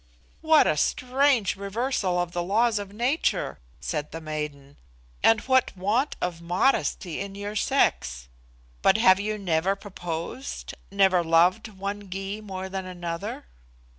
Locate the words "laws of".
2.41-2.91